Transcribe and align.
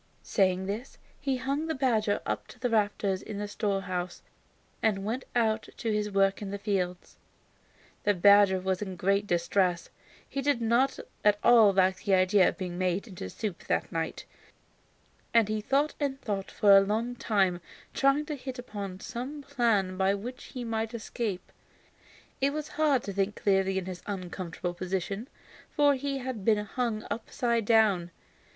Saying 0.23 0.65
this, 0.65 0.97
he 1.19 1.37
hung 1.37 1.67
the 1.67 1.75
badger 1.75 2.21
up 2.25 2.47
to 2.47 2.57
the 2.59 2.71
rafters 2.71 3.21
of 3.21 3.27
his 3.27 3.51
storehouse 3.51 4.23
and 4.81 5.05
went 5.05 5.25
out 5.35 5.69
to 5.77 5.91
his 5.93 6.09
work 6.09 6.41
in 6.41 6.49
the 6.49 6.57
fields. 6.57 7.17
The 8.01 8.15
badger 8.15 8.59
was 8.59 8.81
in 8.81 8.95
great 8.95 9.27
distress, 9.27 9.89
for 9.89 9.93
he 10.27 10.41
did 10.41 10.59
not 10.59 10.97
at 11.23 11.37
all 11.43 11.71
like 11.71 11.97
the 12.05 12.15
idea 12.15 12.49
of 12.49 12.57
being 12.57 12.79
made 12.79 13.07
into 13.07 13.29
soup 13.29 13.65
that 13.67 13.91
night, 13.91 14.25
and 15.35 15.47
he 15.47 15.61
thought 15.61 15.93
and 15.99 16.19
thought 16.19 16.49
for 16.49 16.75
a 16.75 16.81
long 16.81 17.15
time, 17.15 17.61
trying 17.93 18.25
to 18.25 18.35
hit 18.35 18.57
upon 18.57 19.01
some 19.01 19.43
plan 19.43 19.97
by 19.97 20.15
which 20.15 20.45
he 20.45 20.63
might 20.63 20.95
escape. 20.95 21.51
It 22.41 22.53
was 22.53 22.69
hard 22.69 23.03
to 23.03 23.13
think 23.13 23.35
clearly 23.35 23.77
in 23.77 23.85
his 23.85 24.01
uncomfortable 24.07 24.73
position, 24.73 25.27
for 25.69 25.93
he 25.93 26.17
had 26.17 26.43
been 26.43 26.65
hung 26.65 27.05
upside 27.11 27.65
down. 27.65 28.09